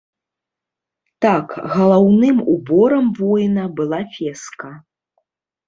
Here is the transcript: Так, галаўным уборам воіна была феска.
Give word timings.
Так, 1.25 1.47
галаўным 1.75 2.37
уборам 2.55 3.05
воіна 3.21 3.69
была 3.83 4.03
феска. 4.17 4.69